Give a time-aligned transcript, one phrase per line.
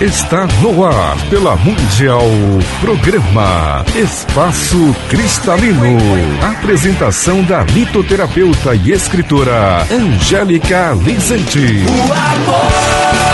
[0.00, 2.28] Está no ar pela Mundial.
[2.80, 5.98] Programa Espaço Cristalino.
[6.42, 11.84] Apresentação da litoterapeuta e escritora Angélica Vicente.
[11.86, 13.33] O amor.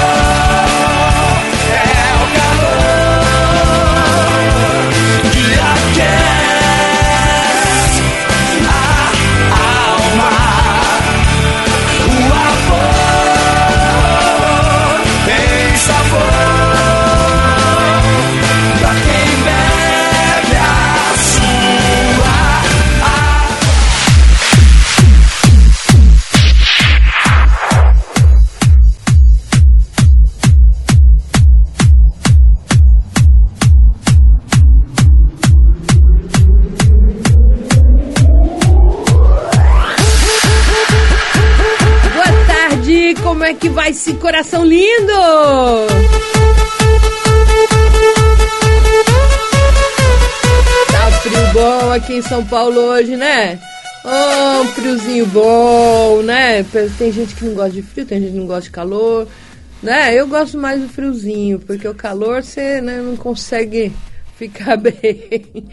[44.00, 45.12] Esse coração lindo!
[50.90, 53.60] Tá frio bom aqui em São Paulo hoje, né?
[54.02, 56.64] Oh, um friozinho bom, né?
[56.96, 59.28] Tem gente que não gosta de frio, tem gente que não gosta de calor,
[59.82, 60.14] né?
[60.14, 63.92] Eu gosto mais do friozinho, porque o calor você né, não consegue
[64.38, 65.68] ficar bem.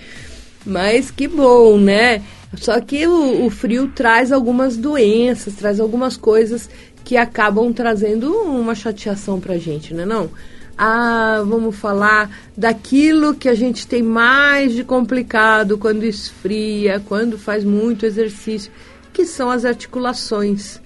[0.65, 2.21] Mas que bom, né?
[2.55, 6.69] Só que o, o, frio traz algumas doenças, traz algumas coisas
[7.07, 10.29] que acabam trazendo uma chateação pra gente, né não?
[10.77, 17.63] Ah, vamos falar daquilo que a gente tem mais de complicado quando esfria, quando faz
[17.63, 18.69] muito exercício,
[19.13, 20.81] que são as articulações,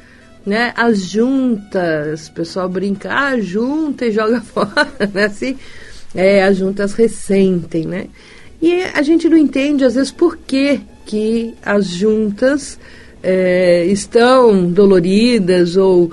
[0.46, 0.72] né?
[0.78, 5.26] As juntas, o pessoal brinca, ah, junta e joga fora, né?
[5.26, 5.58] Assim,
[6.14, 8.06] é, as juntas ressentem, né?
[8.62, 12.78] E a gente não entende, às vezes, por que, que as juntas
[13.24, 16.12] é, estão doloridas ou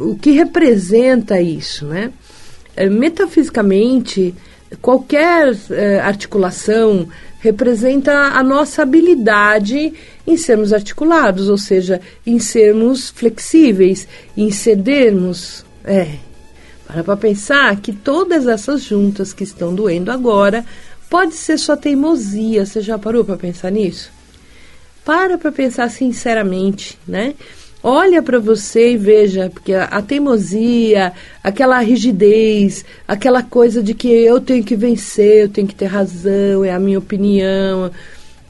[0.00, 2.12] o que representa isso, né?
[2.76, 4.34] É, metafisicamente,
[4.80, 7.08] qualquer é, articulação
[7.40, 9.92] representa a nossa habilidade
[10.26, 15.64] em sermos articulados, ou seja, em sermos flexíveis, em cedermos.
[15.84, 16.16] É,
[16.86, 20.64] para para pensar que todas essas juntas que estão doendo agora
[21.10, 22.64] pode ser só teimosia.
[22.64, 24.10] Você já parou para pensar nisso?
[25.08, 27.32] Para para pensar sinceramente, né?
[27.82, 34.38] Olha para você e veja, porque a, teimosia, aquela rigidez, aquela coisa de que eu
[34.38, 37.90] tenho que vencer, eu tenho que ter razão, é a minha opinião,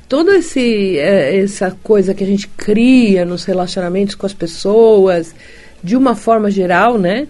[0.09, 5.33] toda esse, é, essa coisa que a gente cria nos relacionamentos com as pessoas,
[5.81, 7.29] de uma forma geral, né?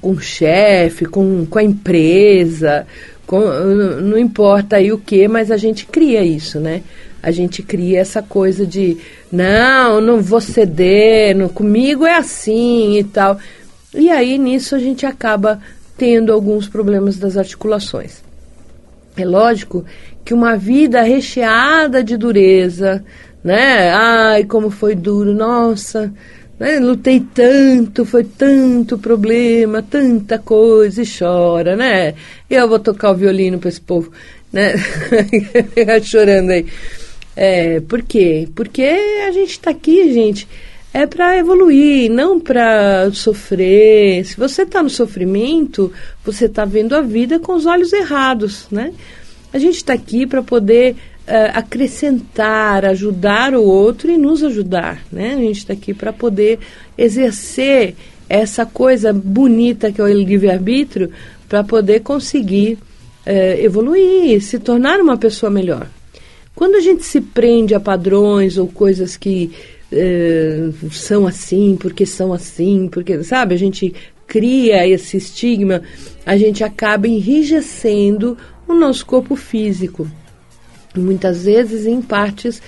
[0.00, 2.88] Com o chefe, com, com a empresa,
[3.24, 6.82] com, não importa aí o que, mas a gente cria isso, né?
[7.22, 8.96] A gente cria essa coisa de
[9.30, 13.38] não, não vou ceder, no, comigo é assim e tal.
[13.94, 15.60] E aí nisso a gente acaba
[15.96, 18.22] tendo alguns problemas das articulações.
[19.16, 19.84] É lógico
[20.24, 23.04] que uma vida recheada de dureza,
[23.42, 23.90] né?
[23.90, 26.12] Ai, como foi duro, nossa,
[26.58, 26.78] né?
[26.78, 32.14] lutei tanto, foi tanto problema, tanta coisa e chora, né?
[32.48, 34.12] Eu vou tocar o violino para esse povo,
[34.52, 34.74] né?
[36.02, 36.66] Chorando aí.
[37.40, 38.48] É, por quê?
[38.52, 40.48] Porque a gente está aqui, gente,
[40.92, 44.24] é para evoluir, não para sofrer.
[44.24, 45.92] Se você está no sofrimento,
[46.24, 48.92] você está vendo a vida com os olhos errados, né?
[49.52, 50.96] A gente está aqui para poder
[51.28, 55.34] uh, acrescentar, ajudar o outro e nos ajudar, né?
[55.34, 56.58] A gente está aqui para poder
[56.98, 57.94] exercer
[58.28, 61.12] essa coisa bonita que é o livre-arbítrio
[61.48, 62.78] para poder conseguir
[63.24, 65.86] uh, evoluir, se tornar uma pessoa melhor.
[66.58, 69.52] Quando a gente se prende a padrões ou coisas que
[69.92, 73.94] eh, são assim, porque são assim, porque, sabe, a gente
[74.26, 75.82] cria esse estigma,
[76.26, 78.36] a gente acaba enrijecendo
[78.66, 80.10] o nosso corpo físico.
[80.96, 82.60] Muitas vezes em partes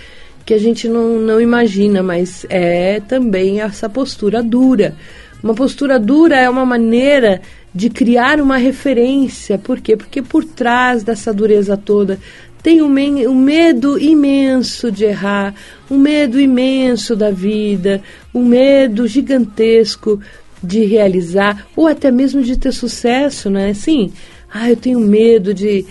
[0.46, 4.94] que a gente não, não imagina, mas é também essa postura dura.
[5.42, 7.42] Uma postura dura é uma maneira
[7.74, 9.58] de criar uma referência.
[9.58, 9.96] Por quê?
[9.96, 12.20] Porque por trás dessa dureza toda
[12.62, 15.54] tem um, um medo imenso de errar,
[15.90, 18.02] um medo imenso da vida,
[18.34, 20.20] um medo gigantesco
[20.62, 23.72] de realizar ou até mesmo de ter sucesso, né?
[23.72, 24.12] Sim,
[24.52, 25.86] ah, eu tenho medo de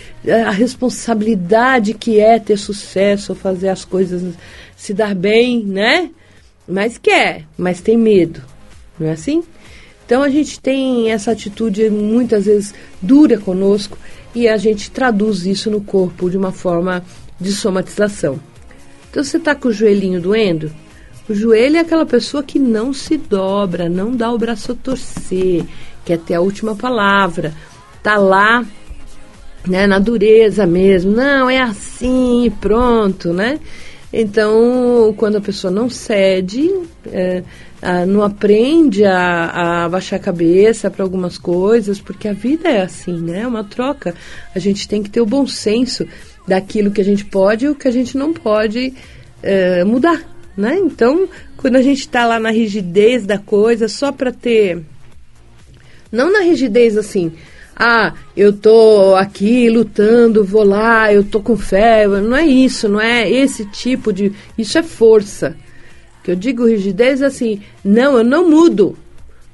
[0.46, 4.36] a responsabilidade que é ter sucesso, fazer as coisas
[4.76, 6.10] se dar bem, né?
[6.68, 8.42] Mas quer, mas tem medo,
[9.00, 9.44] não é assim?
[10.06, 13.98] Então a gente tem essa atitude muitas vezes dura conosco
[14.34, 17.04] e a gente traduz isso no corpo de uma forma
[17.40, 18.40] de somatização.
[19.10, 20.72] Então você está com o joelhinho doendo?
[21.28, 25.64] O joelho é aquela pessoa que não se dobra, não dá o braço a torcer,
[26.04, 27.54] quer ter a última palavra,
[28.02, 28.66] tá lá,
[29.68, 31.12] né, na dureza mesmo.
[31.12, 33.60] Não, é assim pronto, né?
[34.12, 36.70] Então, quando a pessoa não cede,
[37.12, 37.44] é,
[37.82, 42.82] a, não aprende a, a baixar a cabeça para algumas coisas, porque a vida é
[42.82, 43.42] assim, né?
[43.42, 44.16] É uma troca.
[44.54, 46.08] A gente tem que ter o bom senso
[46.48, 48.94] daquilo que a gente pode e o que a gente não pode
[49.44, 50.24] é, mudar,
[50.58, 50.78] né?
[50.80, 54.82] Então, quando a gente está lá na rigidez da coisa, só para ter.
[56.12, 57.32] Não na rigidez assim,
[57.82, 62.06] ah, eu tô aqui lutando, vou lá, eu tô com fé.
[62.06, 64.34] Não é isso, não é esse tipo de.
[64.58, 65.56] Isso é força.
[66.22, 68.98] Que eu digo rigidez assim, não, eu não mudo.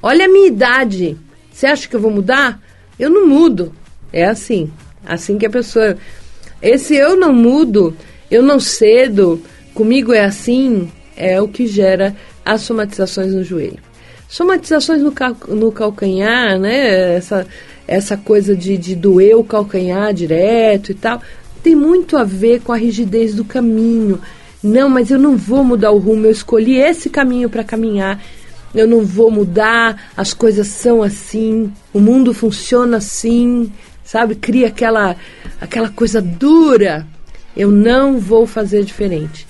[0.02, 1.16] Olha a minha idade.
[1.52, 2.60] Você acha que eu vou mudar?
[2.98, 3.72] Eu não mudo.
[4.12, 4.72] É assim.
[5.06, 5.96] Assim que a pessoa.
[6.60, 7.96] Esse eu não mudo,
[8.32, 9.40] eu não cedo,
[9.72, 13.78] comigo é assim, é o que gera as somatizações no joelho.
[14.28, 17.16] Somatizações no, cal, no calcanhar, né?
[17.16, 17.46] Essa,
[17.88, 21.22] essa coisa de, de doer o calcanhar direto e tal,
[21.62, 24.20] tem muito a ver com a rigidez do caminho.
[24.64, 28.22] Não, mas eu não vou mudar o rumo, eu escolhi esse caminho para caminhar.
[28.74, 33.72] Eu não vou mudar, as coisas são assim, o mundo funciona assim,
[34.04, 34.36] sabe?
[34.36, 35.16] Cria aquela
[35.62, 37.08] aquela coisa dura.
[37.56, 39.48] Eu não vou fazer diferente.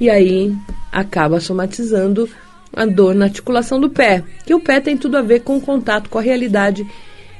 [0.00, 0.54] E aí
[0.92, 2.28] acaba somatizando
[2.72, 5.60] a dor na articulação do pé, que o pé tem tudo a ver com o
[5.60, 6.86] contato com a realidade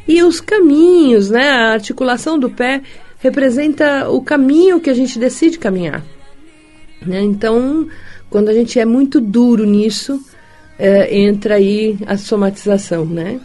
[0.09, 1.51] e os caminhos, né?
[1.51, 2.81] A articulação do pé
[3.21, 6.03] representa o caminho que a gente decide caminhar.
[7.05, 7.21] Né?
[7.23, 7.87] Então,
[8.31, 10.19] quando a gente é muito duro nisso,
[10.79, 13.39] é, entra aí a somatização, né?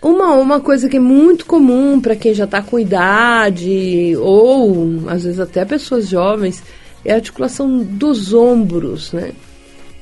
[0.00, 5.22] Uma, uma coisa que é muito comum para quem já está com idade, ou às
[5.22, 6.62] vezes até pessoas jovens,
[7.04, 9.32] é a articulação dos ombros, né?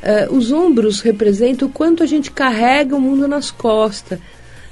[0.02, 4.18] É, os ombros representam o quanto a gente carrega o mundo nas costas,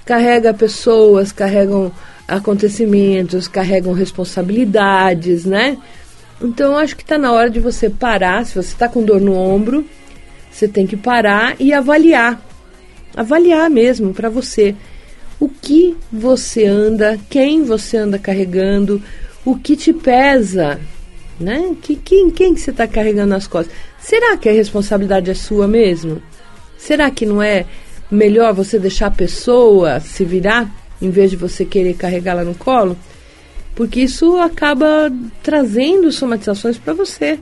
[0.08, 1.92] carrega pessoas, carregam
[2.26, 5.76] acontecimentos, carregam responsabilidades, né?
[6.40, 8.46] Então acho que está na hora de você parar.
[8.46, 9.84] Se você está com dor no ombro,
[10.50, 12.40] você tem que parar e avaliar.
[13.14, 14.74] Avaliar mesmo para você
[15.38, 19.02] o que você anda, quem você anda carregando,
[19.44, 20.80] o que te pesa,
[21.38, 21.76] né?
[21.82, 23.76] Que, quem, quem que você está carregando nas costas?
[24.00, 26.22] Será que a responsabilidade é sua mesmo?
[26.78, 27.66] Será que não é
[28.10, 30.70] melhor você deixar a pessoa se virar
[31.00, 32.96] em vez de você querer carregá-la no colo?
[33.74, 35.10] Porque isso acaba
[35.42, 37.38] trazendo somatizações para você.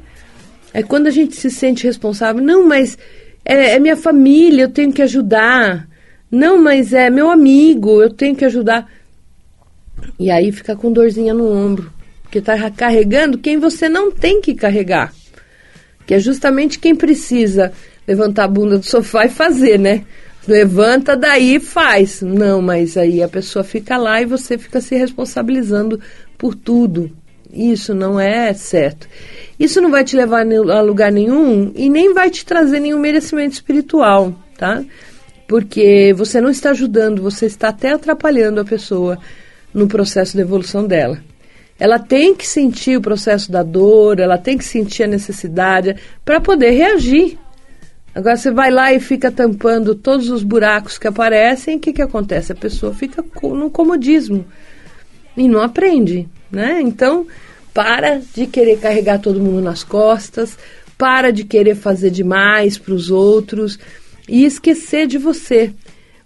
[0.73, 2.43] É quando a gente se sente responsável.
[2.43, 2.99] Não, mas
[3.43, 5.89] é, é, minha família, eu tenho que ajudar.
[6.31, 8.91] Não, mas é meu amigo, eu tenho que ajudar.
[10.19, 11.91] E aí fica com dorzinha no ombro.
[12.23, 15.15] Porque está carregando quem você não tem que carregar.
[16.07, 17.73] Que é justamente quem precisa
[18.07, 20.05] levantar a bunda do sofá e fazer, né?
[20.47, 22.23] Levanta daí e faz.
[22.23, 26.01] Não, mas aí a pessoa fica lá e você fica se responsabilizando
[26.39, 27.11] por tudo.
[27.53, 29.09] Isso não é certo.
[29.59, 33.55] Isso não vai te levar a lugar nenhum e nem vai te trazer nenhum merecimento
[33.55, 34.85] espiritual, tá?
[35.49, 39.19] Porque você não está ajudando, você está até atrapalhando a pessoa
[39.73, 41.21] no processo de evolução dela.
[41.79, 46.41] Ela tem que sentir o processo da dor, ela tem que sentir a necessidade para
[46.41, 47.39] poder reagir
[48.17, 52.01] Agora você vai lá e fica tampando todos os buracos que aparecem, o que, que
[52.01, 52.51] acontece?
[52.51, 54.43] A pessoa fica no comodismo
[55.37, 56.81] e não aprende, né?
[56.81, 57.27] Então,
[57.75, 60.57] para de querer carregar todo mundo nas costas,
[60.97, 63.79] para de querer fazer demais para os outros
[64.27, 65.75] e esquecer de você.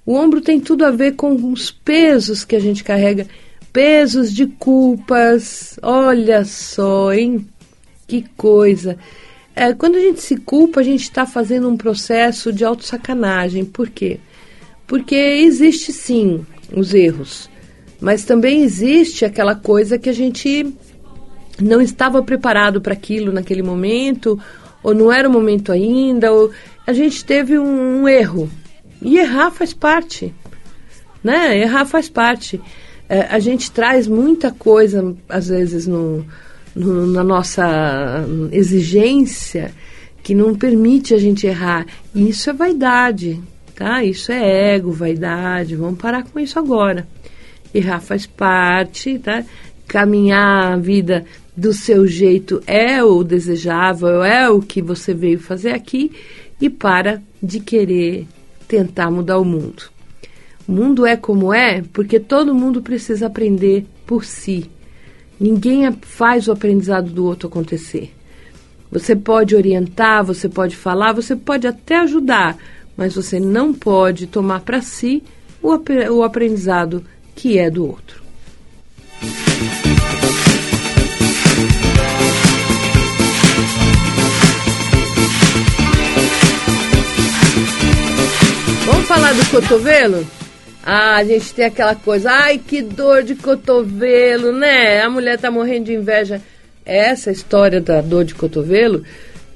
[0.07, 3.27] O ombro tem tudo a ver com os pesos que a gente carrega,
[3.73, 5.77] pesos de culpas.
[5.83, 7.49] Olha só, hein?
[8.07, 8.97] Que coisa.
[9.61, 13.63] É, quando a gente se culpa, a gente está fazendo um processo de autossacanagem.
[13.63, 14.19] Por quê?
[14.87, 17.51] Porque existe sim os erros,
[18.01, 20.75] mas também existe aquela coisa que a gente
[21.61, 24.41] não estava preparado para aquilo naquele momento,
[24.83, 26.51] ou não era o momento ainda, ou
[26.87, 28.51] a gente teve um, um erro.
[29.03, 30.35] E errar faz parte,
[31.23, 31.59] né?
[31.59, 32.59] Errar faz parte.
[33.07, 36.25] É, a gente traz muita coisa, às vezes, no,
[36.75, 39.73] no, na nossa exigência
[40.23, 41.87] que não permite a gente errar.
[42.15, 43.41] E isso é vaidade,
[43.75, 44.05] tá?
[44.05, 45.77] Isso é ego, vaidade.
[45.77, 47.07] Vamos parar com isso agora.
[47.75, 49.45] Errar faz parte, tá?
[49.87, 51.25] Caminhar a vida
[51.57, 56.13] do seu jeito é o desejável, é o que você veio fazer aqui
[56.61, 58.27] e para de querer
[58.69, 59.85] tentar mudar o mundo.
[60.67, 64.71] O mundo é como é porque todo mundo precisa aprender por si.
[65.41, 68.15] Ninguém faz o aprendizado do outro acontecer.
[68.93, 72.59] Você pode orientar, você pode falar, você pode até ajudar,
[72.95, 75.23] mas você não pode tomar para si
[75.63, 75.79] o,
[76.13, 77.03] o aprendizado
[77.35, 78.21] que é do outro.
[88.85, 90.40] Vamos falar do cotovelo?
[90.83, 95.03] Ah, a gente tem aquela coisa, ai que dor de cotovelo, né?
[95.03, 96.41] A mulher tá morrendo de inveja.
[96.85, 99.05] Essa história da dor de cotovelo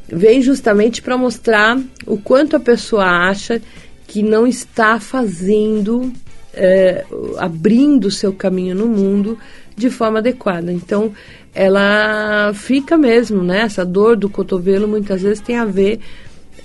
[0.06, 3.60] vem justamente para mostrar o quanto a pessoa acha
[4.06, 6.12] que não está fazendo,
[6.52, 7.04] é,
[7.38, 9.38] abrindo seu caminho no mundo
[9.74, 10.70] de forma adequada.
[10.70, 11.12] Então,
[11.54, 13.60] ela fica mesmo, né?
[13.62, 16.00] Essa dor do cotovelo muitas vezes tem a ver,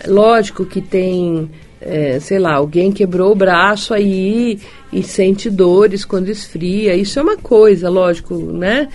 [0.06, 1.50] lógico que tem
[1.82, 4.60] é, sei lá, alguém quebrou o braço aí
[4.92, 6.96] e sente dores quando esfria.
[6.96, 8.90] Isso é uma coisa, lógico, né?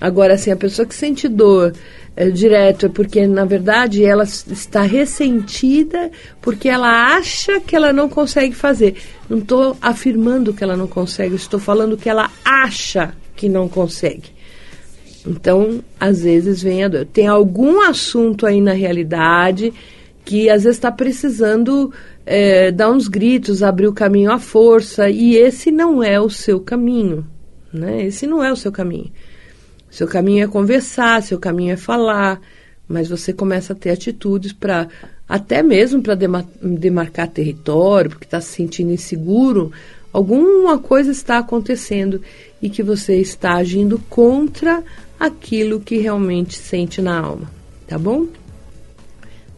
[0.00, 1.74] Agora, assim, a pessoa que sente dor
[2.16, 8.08] é, direto é porque, na verdade, ela está ressentida porque ela acha que ela não
[8.08, 8.96] consegue fazer.
[9.28, 14.30] Não estou afirmando que ela não consegue, estou falando que ela acha que não consegue.
[15.26, 17.04] Então, às vezes vem a dor.
[17.04, 19.72] Tem algum assunto aí na realidade
[20.30, 21.92] que às vezes está precisando
[22.24, 26.60] é, dar uns gritos, abrir o caminho à força, e esse não é o seu
[26.60, 27.26] caminho,
[27.72, 28.06] né?
[28.06, 29.10] Esse não é o seu caminho.
[29.90, 32.40] Seu caminho é conversar, seu caminho é falar,
[32.86, 34.86] mas você começa a ter atitudes para
[35.28, 39.72] até mesmo para demar demarcar território, porque está se sentindo inseguro,
[40.12, 42.22] alguma coisa está acontecendo
[42.62, 44.80] e que você está agindo contra
[45.18, 47.50] aquilo que realmente sente na alma,
[47.84, 48.28] tá bom?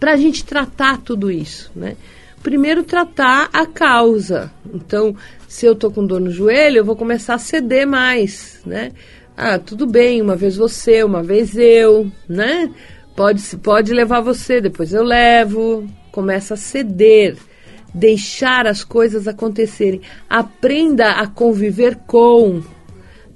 [0.03, 1.97] Para a gente tratar tudo isso, né?
[2.43, 4.51] primeiro tratar a causa.
[4.75, 5.15] Então,
[5.47, 8.91] se eu tô com dor no joelho, eu vou começar a ceder mais, né?
[9.37, 12.69] Ah, tudo bem, uma vez você, uma vez eu, né?
[13.15, 15.89] Pode, pode levar você, depois eu levo.
[16.11, 17.37] Começa a ceder,
[17.95, 20.01] deixar as coisas acontecerem.
[20.29, 22.61] Aprenda a conviver com.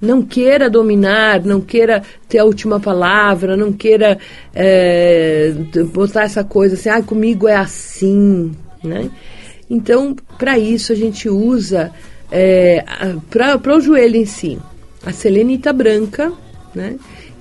[0.01, 4.19] Não queira dominar, não queira ter a última palavra, não queira
[4.55, 5.55] é,
[5.93, 8.53] botar essa coisa assim, ah, comigo é assim,
[8.85, 9.11] né?
[9.69, 11.91] Então, para isso, a gente usa
[12.31, 12.85] é,
[13.31, 14.59] para o joelho em si
[15.05, 16.33] a selenita branca,
[16.75, 16.97] né?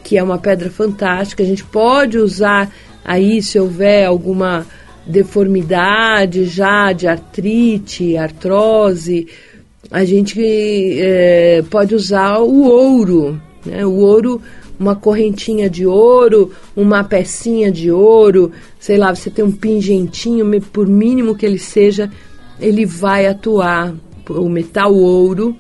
[0.06, 1.42] que é uma pedra fantástica.
[1.42, 2.72] A gente pode usar
[3.04, 4.66] aí se houver alguma
[5.06, 9.28] deformidade já de artrite, artrose.
[9.92, 10.40] A gente
[11.00, 13.40] é, pode usar o ouro.
[13.66, 13.86] Né?
[13.86, 14.42] O ouro
[14.80, 20.88] uma correntinha de ouro, uma pecinha de ouro, sei lá, você tem um pingentinho, por
[20.88, 22.12] mínimo que ele seja,
[22.60, 23.94] ele vai atuar,
[24.30, 25.56] o metal ouro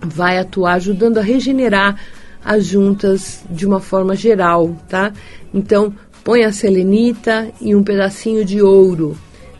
[0.00, 1.98] vai atuar ajudando a regenerar
[2.44, 5.12] as juntas de uma forma geral, tá?
[5.52, 5.92] Então,
[6.22, 9.16] põe a selenita e um pedacinho de ouro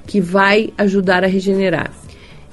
[0.06, 1.92] que vai ajudar a regenerar.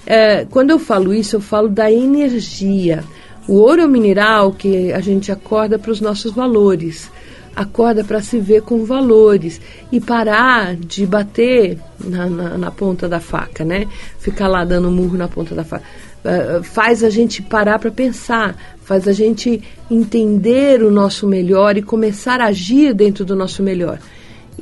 [0.06, 3.04] É, quando eu falo isso, eu falo da energia.
[3.48, 7.12] O ouro é um mineral que a gente acorda para os nossos valores,
[7.56, 13.20] acorda para se ver com valores e parar de bater na, na, na, ponta da
[13.20, 13.88] faca, né?
[14.20, 15.84] Ficar lá dando murro na ponta da faca.
[16.26, 21.84] Uh, faz a gente parar para pensar, faz a gente entender o nosso melhor e
[21.84, 24.00] começar a agir dentro do nosso melhor.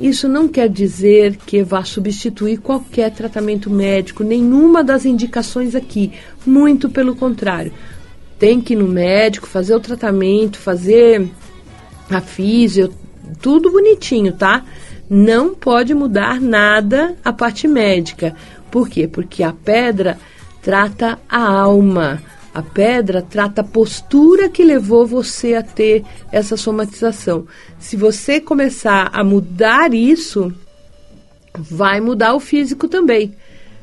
[0.00, 6.12] Isso não quer dizer que vá substituir qualquer tratamento médico, nenhuma das indicações aqui.
[6.44, 7.72] Muito pelo contrário
[8.38, 11.30] tem que ir no médico, fazer o tratamento, fazer
[12.10, 12.92] a físio,
[13.40, 14.64] tudo bonitinho, tá?
[15.08, 18.34] Não pode mudar nada a parte médica.
[18.70, 19.06] Por quê?
[19.06, 20.18] Porque a pedra
[20.60, 22.22] trata a alma.
[22.54, 27.46] A pedra trata a postura que levou você a ter essa somatização.
[27.80, 30.54] Se você começar a mudar isso,
[31.58, 33.34] vai mudar o físico também.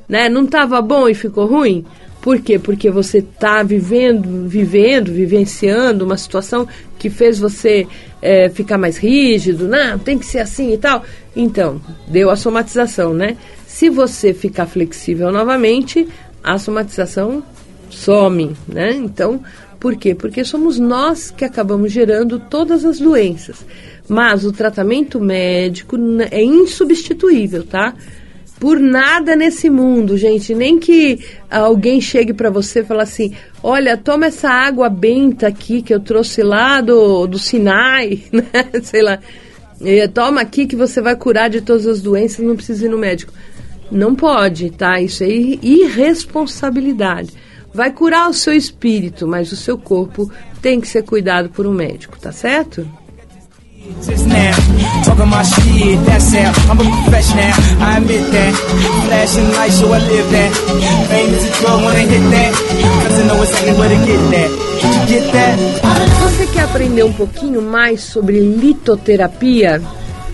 [0.08, 0.30] Né?
[0.30, 1.86] Não estava bom e ficou ruim?
[2.22, 2.58] Por quê?
[2.58, 7.88] Porque você está vivendo, vivendo, vivenciando uma situação que fez você
[8.22, 11.04] é, ficar mais rígido, não, tem que ser assim e tal.
[11.36, 13.36] Então, deu a somatização, né?
[13.66, 16.08] Se você ficar flexível novamente,
[16.44, 17.44] a somatização
[17.92, 18.94] some, né?
[18.94, 19.42] Então,
[19.80, 20.16] por quê?
[20.16, 23.66] Porque somos nós que acabamos gerando todas as doenças.
[24.08, 25.98] Mas o tratamento médico
[26.32, 27.94] é insubstituível, tá?
[28.62, 30.54] por nada nesse mundo, gente.
[30.54, 31.20] Nem que
[31.50, 33.34] alguém chegue para você e fale assim:
[33.64, 38.44] olha, toma essa água benta aqui que eu trouxe lá do, do Sinai, né?
[38.84, 39.18] Sei lá.
[40.14, 43.34] Toma aqui que você vai curar de todas as doenças, não precisa ir no médico.
[43.92, 45.02] Não pode, tá?
[45.02, 47.34] Isso é irresponsabilidade.
[47.74, 51.72] Vai curar o seu espírito, mas o seu corpo tem que ser cuidado por um
[51.72, 52.88] médico, tá certo?
[66.22, 69.82] Você quer aprender um pouquinho mais sobre litoterapia?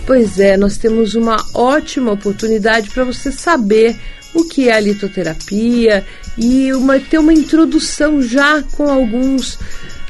[0.06, 3.98] Pois é, nós temos uma ótima oportunidade para você saber
[4.34, 6.04] o que é a litoterapia
[6.36, 9.58] e uma, ter uma introdução já com alguns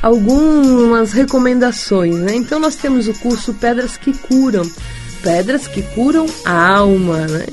[0.02, 2.16] algumas recomendações.
[2.16, 2.34] Né?
[2.34, 4.68] Então nós temos o curso Pedras que Curam,
[5.22, 7.26] Pedras que Curam a Alma.
[7.26, 7.46] Né?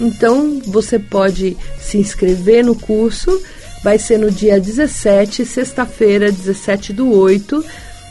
[0.00, 3.42] Então você pode se inscrever no curso,
[3.82, 7.64] vai ser no dia 17, sexta-feira, 17 do 8.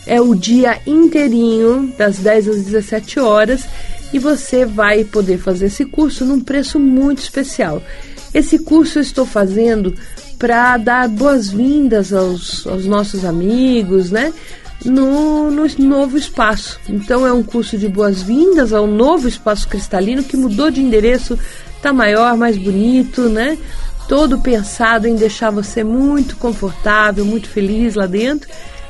[0.05, 3.65] É o dia inteirinho, das 10 às 17 horas,
[4.13, 7.81] e você vai poder fazer esse curso num preço muito especial.
[8.33, 9.93] Esse curso eu estou fazendo
[10.37, 14.33] para dar boas-vindas aos, aos, nossos amigos, né?
[14.85, 16.79] No, no novo espaço.
[16.87, 21.37] Então é um curso de boas-vindas ao novo espaço cristalino que mudou de endereço,
[21.81, 23.57] tá maior, mais bonito, né?
[24.07, 28.47] Todo pensado em deixar você muito confortável, muito feliz lá dentro.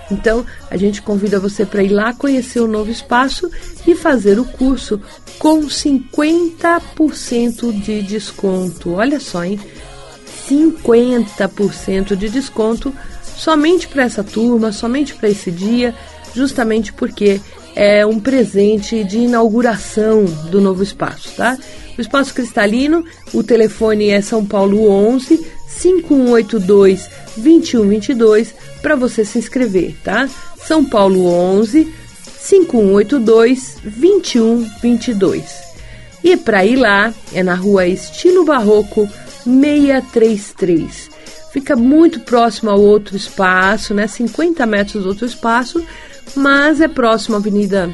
[0.10, 3.52] Então, a gente convida você para ir lá conhecer o novo espaço
[3.86, 5.02] e fazer o curso
[5.38, 8.94] com 50% de desconto.
[8.94, 9.60] Olha só, hein?
[10.50, 12.94] 50% de desconto
[13.36, 15.94] somente para essa turma, somente para esse dia,
[16.34, 17.40] justamente porque
[17.76, 21.56] é um presente de inauguração do novo espaço, tá?
[21.98, 29.96] O espaço cristalino, o telefone é São Paulo 11 5182 2122 para você se inscrever,
[30.04, 30.30] tá?
[30.66, 31.94] São Paulo 11
[32.40, 35.68] 5182 2122.
[36.24, 39.08] E para ir lá é na rua Estilo Barroco
[39.44, 41.10] 633.
[41.52, 44.08] Fica muito próximo ao outro espaço, né?
[44.08, 45.84] 50 metros do outro espaço,
[46.36, 47.94] mas é próximo à Avenida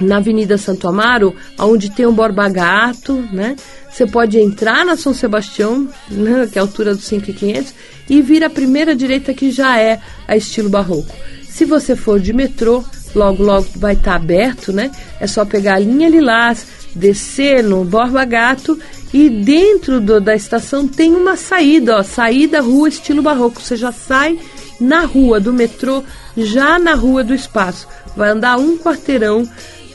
[0.00, 3.56] na Avenida Santo Amaro, onde tem o Borba Gato, né?
[3.90, 7.74] Você pode entrar na São Sebastião, né, que é a altura dos 5,500,
[8.08, 11.14] e vir a primeira direita que já é a estilo barroco.
[11.48, 14.90] Se você for de metrô, logo logo vai estar tá aberto, né?
[15.18, 18.78] É só pegar a linha Lilás, descer no Borba Gato
[19.12, 23.60] e dentro do, da estação tem uma saída, ó, saída rua estilo barroco.
[23.60, 24.38] Você já sai
[24.80, 26.04] na rua do metrô,
[26.36, 27.88] já na rua do espaço.
[28.16, 29.48] Vai andar um quarteirão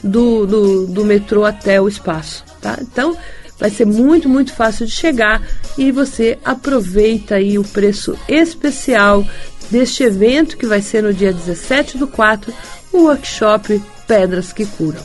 [0.04, 2.78] do, do, do metrô até o espaço, tá?
[2.80, 3.16] Então
[3.58, 5.42] vai ser muito, muito fácil de chegar
[5.78, 9.24] e você aproveita aí o preço especial
[9.70, 12.52] deste evento que vai ser no dia 17 do 4,
[12.92, 15.02] o workshop Pedras que Curam.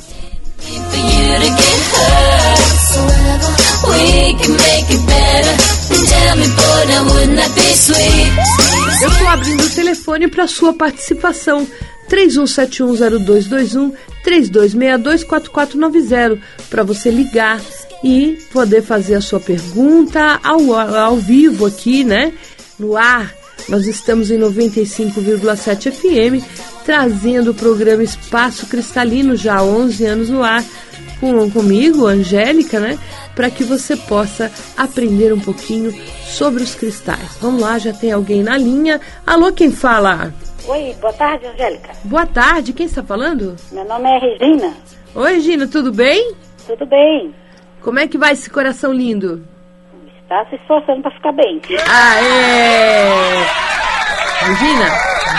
[9.01, 11.65] Eu estou abrindo o telefone para sua participação.
[12.09, 13.93] 31710221
[14.23, 17.59] 32624490 para você ligar
[18.03, 22.33] e poder fazer a sua pergunta ao, ao vivo aqui, né?
[22.77, 23.33] No ar.
[23.67, 26.43] Nós estamos em 95,7 FM,
[26.85, 30.63] trazendo o programa Espaço Cristalino, já há 11 anos no ar,
[31.19, 32.97] com, comigo, Angélica, né?
[33.35, 35.93] Para que você possa aprender um pouquinho
[36.25, 37.37] sobre os cristais.
[37.41, 38.99] Vamos lá, já tem alguém na linha.
[39.27, 40.33] Alô, quem fala?
[40.69, 41.89] Oi, boa tarde, Angélica.
[42.03, 43.55] Boa tarde, quem está falando?
[43.71, 44.77] Meu nome é Regina.
[45.15, 46.35] Oi, Regina, tudo bem?
[46.67, 47.33] Tudo bem.
[47.81, 49.43] Como é que vai esse coração lindo?
[50.21, 51.59] Está se esforçando para ficar bem.
[51.89, 53.43] Aê!
[54.45, 54.89] Regina,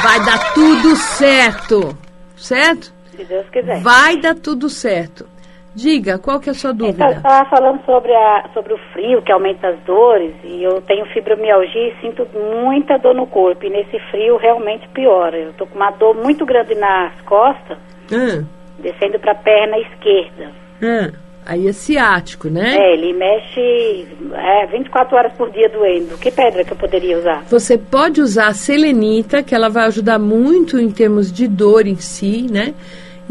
[0.02, 1.96] vai dar tudo certo,
[2.36, 2.92] certo?
[3.16, 3.80] Se Deus quiser.
[3.82, 5.28] Vai dar tudo certo.
[5.74, 7.04] Diga, qual que é a sua dúvida?
[7.04, 11.06] Eu estava falando sobre, a, sobre o frio que aumenta as dores e eu tenho
[11.06, 12.26] fibromialgia e sinto
[12.64, 15.36] muita dor no corpo e nesse frio realmente piora.
[15.38, 17.78] Eu estou com uma dor muito grande nas costas,
[18.12, 18.42] Ah,
[18.80, 20.50] descendo para a perna esquerda.
[20.82, 21.12] ah,
[21.46, 22.76] aí é ciático, né?
[22.76, 26.18] É, ele mexe é, 24 horas por dia doendo.
[26.18, 27.44] Que pedra que eu poderia usar?
[27.44, 31.94] Você pode usar a selenita, que ela vai ajudar muito em termos de dor em
[31.96, 32.74] si, né?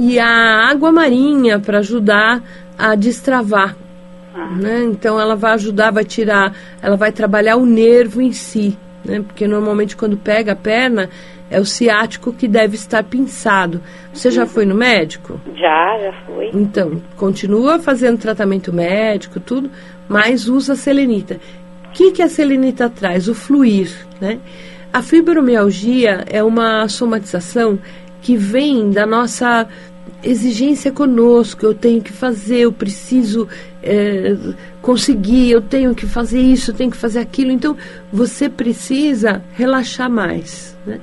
[0.01, 2.41] E a água marinha para ajudar
[2.77, 3.75] a destravar.
[4.57, 4.85] Né?
[4.85, 9.21] Então ela vai ajudar, vai tirar, ela vai trabalhar o nervo em si, né?
[9.21, 11.09] Porque normalmente quando pega a perna
[11.51, 13.81] é o ciático que deve estar pinçado.
[14.13, 15.37] Você já foi no médico?
[15.55, 16.49] Já, já fui.
[16.53, 19.69] Então, continua fazendo tratamento médico, tudo,
[20.07, 21.41] mas usa a selenita.
[21.87, 23.27] O que, que a selenita traz?
[23.27, 24.39] O fluir, né?
[24.93, 27.77] A fibromialgia é uma somatização
[28.21, 29.67] que vem da nossa
[30.23, 31.65] exigência conosco.
[31.65, 33.47] Eu tenho que fazer, eu preciso
[33.81, 34.35] é,
[34.81, 37.51] conseguir, eu tenho que fazer isso, eu tenho que fazer aquilo.
[37.51, 37.75] Então,
[38.11, 40.99] você precisa relaxar mais, né?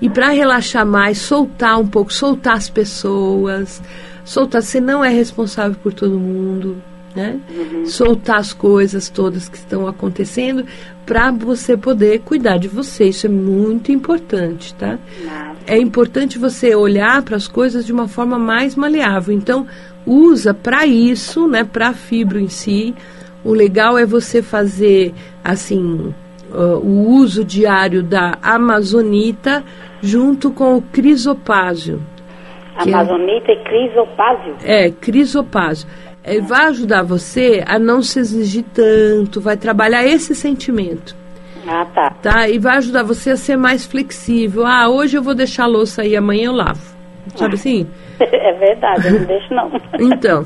[0.00, 3.82] E para relaxar mais, soltar um pouco, soltar as pessoas,
[4.24, 4.62] soltar.
[4.62, 6.82] Você não é responsável por todo mundo,
[7.14, 7.38] né?
[7.50, 7.84] Uhum.
[7.84, 10.64] Soltar as coisas todas que estão acontecendo
[11.04, 13.08] para você poder cuidar de você.
[13.08, 14.98] Isso é muito importante, tá?
[15.66, 19.34] É importante você olhar para as coisas de uma forma mais maleável.
[19.34, 19.66] Então,
[20.06, 22.94] usa para isso, né, para fibro em si.
[23.44, 26.14] O legal é você fazer assim
[26.52, 29.64] uh, o uso diário da amazonita
[30.02, 32.00] junto com o crisopásio.
[32.78, 34.56] É amazonita é, e crisopásio?
[34.64, 35.88] É, crisopásio.
[36.22, 41.16] É, vai ajudar você a não se exigir tanto, vai trabalhar esse sentimento.
[41.66, 42.10] Ah, tá.
[42.22, 42.48] Tá?
[42.48, 44.66] E vai ajudar você a ser mais flexível.
[44.66, 46.80] Ah, hoje eu vou deixar a louça aí, amanhã eu lavo.
[47.36, 47.86] Sabe assim?
[48.20, 49.70] É verdade, eu não deixo não.
[49.98, 50.44] então,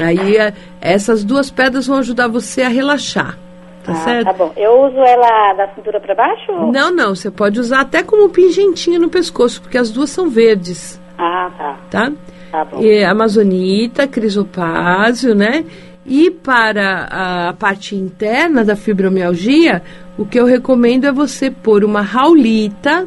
[0.00, 3.36] aí é, essas duas pedras vão ajudar você a relaxar.
[3.84, 4.24] Tá ah, certo?
[4.24, 4.52] Tá bom.
[4.56, 6.52] Eu uso ela da cintura para baixo?
[6.72, 7.14] Não, não.
[7.14, 11.00] Você pode usar até como pingentinho no pescoço, porque as duas são verdes.
[11.18, 11.78] Ah, tá.
[11.90, 12.12] Tá?
[12.50, 12.80] Tá bom.
[12.80, 15.64] E, amazonita, crisopásio, né?
[16.06, 19.82] E para a parte interna da fibromialgia,
[20.18, 23.06] o que eu recomendo é você pôr uma raulita.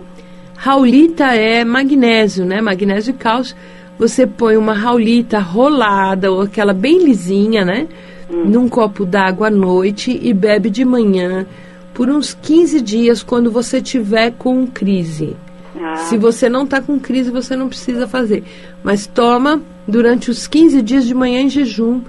[0.55, 2.61] Raulita é magnésio, né?
[2.61, 3.55] Magnésio e cálcio.
[3.97, 7.87] Você põe uma raulita rolada, ou aquela bem lisinha, né?
[8.29, 8.45] hum.
[8.45, 11.45] num copo d'água à noite e bebe de manhã
[11.93, 15.35] por uns 15 dias quando você tiver com crise.
[15.79, 15.95] Ah.
[15.95, 18.43] Se você não está com crise, você não precisa fazer.
[18.83, 22.01] Mas toma durante os 15 dias de manhã em jejum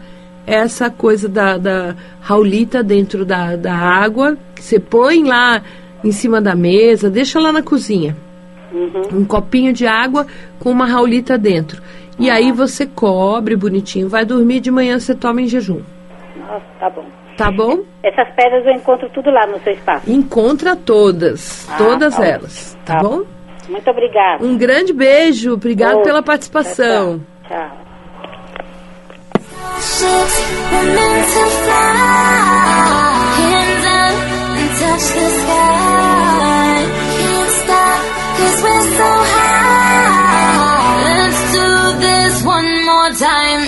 [0.46, 5.62] essa coisa da, da raulita dentro da, da água, que você põe lá
[6.04, 8.16] em cima da mesa, deixa lá na cozinha.
[8.72, 9.20] Uhum.
[9.20, 10.26] Um copinho de água
[10.58, 11.82] com uma raulita dentro.
[12.18, 12.34] E ah.
[12.34, 15.80] aí você cobre bonitinho, vai dormir de manhã, você toma em jejum.
[16.36, 17.04] Nossa, tá bom.
[17.36, 17.80] Tá bom?
[18.02, 20.10] Essas pedras eu encontro tudo lá no seu espaço.
[20.10, 23.24] Encontra todas, ah, todas tá elas, tá, tá, bom?
[23.68, 24.44] Muito obrigada.
[24.44, 27.20] Um grande beijo, obrigado pela participação.
[27.46, 27.58] tchau.
[27.58, 27.85] tchau.
[43.16, 43.66] Time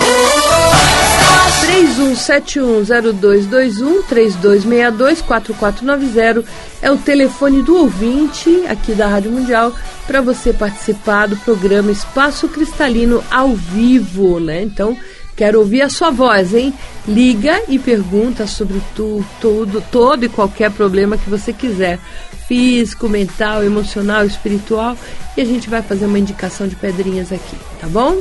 [1.89, 6.45] 31710221 3262 4490
[6.83, 9.73] é o telefone do ouvinte aqui da Rádio Mundial
[10.07, 14.63] para você participar do programa Espaço Cristalino ao vivo, né?
[14.63, 14.97] Então,
[15.39, 16.75] quero ouvir a sua voz, hein?
[17.07, 22.01] Liga e pergunta sobre tu, tudo, todo e qualquer problema que você quiser.
[22.49, 24.97] Físico, mental, emocional, espiritual.
[25.37, 28.21] E a gente vai fazer uma indicação de pedrinhas aqui, tá bom?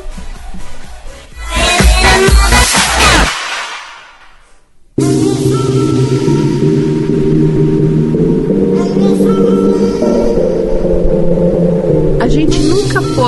[4.99, 6.46] A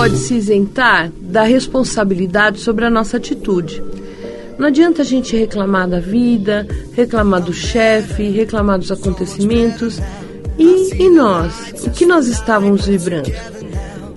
[0.10, 3.84] pode se isentar da responsabilidade sobre a nossa atitude.
[4.58, 10.02] Não adianta a gente reclamar da vida, reclamar do chefe, reclamar dos acontecimentos.
[10.58, 11.74] E, e nós?
[11.86, 13.32] O que nós estávamos vibrando?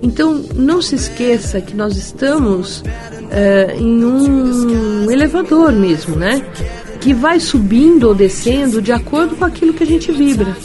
[0.01, 2.83] Então, não se esqueça que nós estamos
[3.31, 6.45] é, em um elevador mesmo, né?
[7.03, 10.55] Que vai subindo ou descendo de acordo com aquilo que a gente vibra.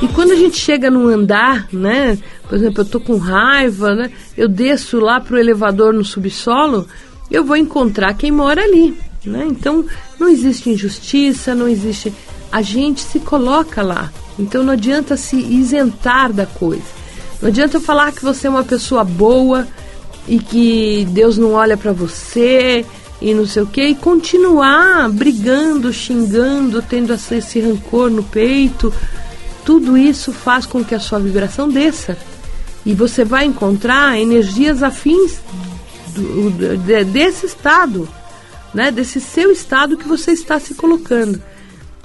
[0.00, 2.16] E quando a gente chega no andar, né?
[2.48, 4.10] Por exemplo, eu tô com raiva, né?
[4.34, 6.86] Eu desço lá pro elevador no subsolo,
[7.30, 9.44] eu vou encontrar quem mora ali, né?
[9.46, 9.84] Então,
[10.18, 12.10] não existe injustiça, não existe
[12.50, 14.10] a gente se coloca lá.
[14.38, 16.82] Então não adianta se isentar da coisa.
[17.42, 19.68] Não adianta falar que você é uma pessoa boa
[20.26, 22.86] e que Deus não olha para você
[23.24, 28.92] e não sei o que, e continuar brigando, xingando, tendo esse rancor no peito,
[29.64, 32.18] tudo isso faz com que a sua vibração desça.
[32.84, 35.40] E você vai encontrar energias afins
[36.14, 38.06] do, do, desse estado,
[38.74, 38.90] né?
[38.90, 41.42] Desse seu estado que você está se colocando.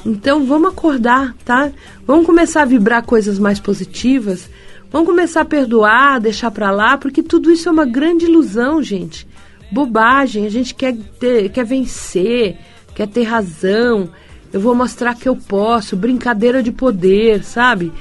[0.05, 1.69] Então vamos acordar, tá?
[2.08, 4.49] Vamos começar a vibrar coisas mais positivas.
[4.89, 9.27] Vamos começar a perdoar, deixar para lá, porque tudo isso é uma grande ilusão, gente
[9.71, 10.45] bobagem.
[10.45, 12.58] A gente quer, ter, quer vencer,
[12.95, 14.10] quer ter razão.
[14.51, 17.91] Eu vou mostrar que eu posso, brincadeira de poder, sabe?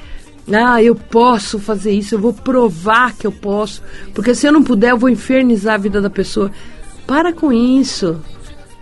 [0.50, 3.82] Ah, eu posso fazer isso, eu vou provar que eu posso,
[4.14, 6.50] porque se eu não puder, eu vou infernizar a vida da pessoa.
[7.06, 8.18] Para com isso.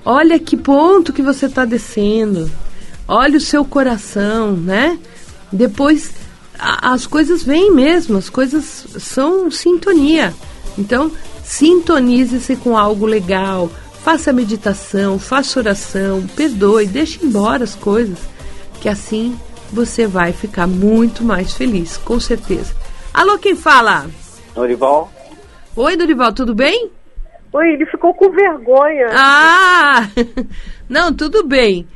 [0.04, 2.48] Olha que ponto que você está descendo.
[3.08, 4.96] Olha o seu coração, né?
[5.52, 6.12] Depois
[6.58, 10.32] a, as coisas vêm mesmo, as coisas são sintonia.
[10.78, 11.10] Então,
[11.46, 13.68] Sintonize-se com algo legal,
[14.02, 18.18] faça meditação, faça oração, perdoe, deixe embora as coisas,
[18.80, 19.38] que assim
[19.72, 22.74] você vai ficar muito mais feliz, com certeza.
[23.14, 24.06] Alô, quem fala?
[24.56, 25.08] Dorival.
[25.76, 26.90] Oi, Dorival, tudo bem?
[27.52, 29.06] Oi, ele ficou com vergonha.
[29.12, 30.08] Ah!
[30.90, 31.86] Não, tudo bem.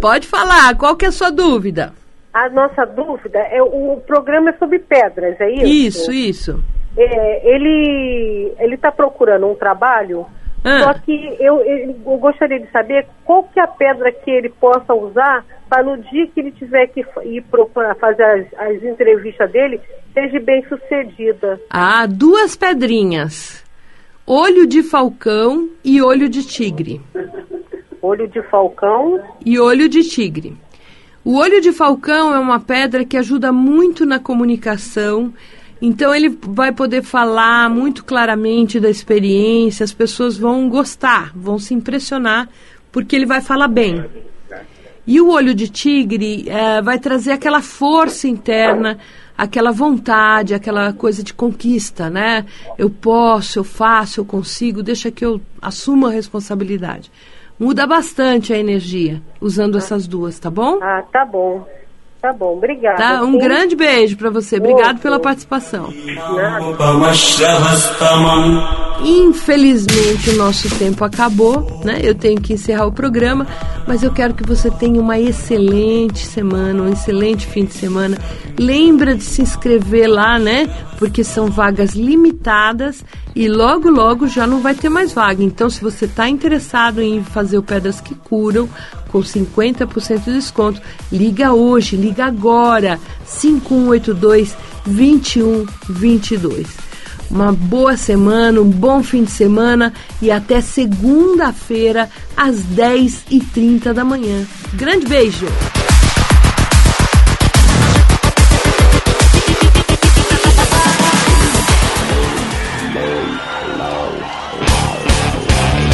[0.00, 1.92] Pode falar, qual que é a sua dúvida?
[2.32, 5.64] A nossa dúvida é o programa é sobre pedras, é isso?
[5.66, 6.64] Isso, isso.
[6.96, 10.26] É, ele ele está procurando um trabalho,
[10.64, 10.80] ah.
[10.80, 14.94] só que eu, eu, gostaria de saber qual que é a pedra que ele possa
[14.94, 19.80] usar para no dia que ele tiver que ir procurar fazer as, as entrevistas dele,
[20.12, 21.60] seja bem sucedida.
[21.68, 23.64] Ah, duas pedrinhas.
[24.26, 27.00] Olho de falcão e olho de tigre.
[28.00, 30.56] Olho de falcão e olho de tigre.
[31.24, 35.32] O olho de falcão é uma pedra que ajuda muito na comunicação.
[35.80, 41.74] Então ele vai poder falar muito claramente da experiência, as pessoas vão gostar, vão se
[41.74, 42.48] impressionar,
[42.90, 44.04] porque ele vai falar bem.
[45.06, 48.98] E o olho de tigre é, vai trazer aquela força interna,
[49.36, 52.46] aquela vontade, aquela coisa de conquista, né?
[52.78, 57.10] Eu posso, eu faço, eu consigo, deixa que eu assuma a responsabilidade.
[57.58, 60.78] Muda bastante a energia usando essas duas, tá bom?
[60.82, 61.66] Ah, tá bom.
[62.24, 62.96] Tá bom, obrigada.
[62.96, 63.38] Tá, um Sim.
[63.38, 64.56] grande beijo para você.
[64.56, 65.92] Obrigado pela participação.
[69.04, 72.00] Infelizmente o nosso tempo acabou, né?
[72.02, 73.46] Eu tenho que encerrar o programa,
[73.86, 78.16] mas eu quero que você tenha uma excelente semana, um excelente fim de semana.
[78.58, 80.66] Lembra de se inscrever lá, né?
[80.98, 83.04] Porque são vagas limitadas
[83.36, 85.44] e logo logo já não vai ter mais vaga.
[85.44, 88.66] Então, se você está interessado em fazer o Pedras que Curam,
[89.14, 90.82] com 50% de desconto.
[91.12, 92.98] Liga hoje, liga agora.
[93.24, 96.66] 5182 2122.
[97.30, 104.44] Uma boa semana, um bom fim de semana e até segunda-feira às 10h30 da manhã.
[104.74, 105.46] Grande beijo!